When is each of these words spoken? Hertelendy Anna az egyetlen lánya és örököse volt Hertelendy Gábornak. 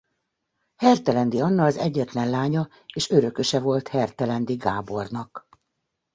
Hertelendy 0.75 1.41
Anna 1.41 1.63
az 1.65 1.77
egyetlen 1.77 2.29
lánya 2.29 2.67
és 2.93 3.09
örököse 3.09 3.59
volt 3.59 3.87
Hertelendy 3.87 4.55
Gábornak. 4.55 5.47